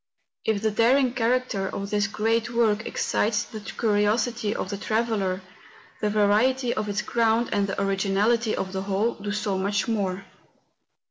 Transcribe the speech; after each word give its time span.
If 0.45 0.63
the 0.63 0.71
daring 0.71 1.13
character 1.13 1.67
of 1.69 1.91
this 1.91 2.07
great 2.07 2.49
work 2.49 2.87
excites 2.87 3.43
the 3.43 3.59
118 3.59 3.77
MOUNTAIN 3.77 4.07
ADVENTUKES. 4.07 4.41
curiosity 4.41 4.55
of 4.55 4.69
the 4.71 4.83
traveller, 4.83 5.41
the 5.99 6.09
variety 6.09 6.73
of 6.73 6.89
its 6.89 7.03
ground, 7.03 7.49
and 7.51 7.67
the 7.67 7.79
originality 7.79 8.55
of 8.55 8.73
the 8.73 8.81
whole, 8.81 9.13
do 9.13 9.31
so 9.31 9.59
much 9.59 9.87
more. 9.87 10.25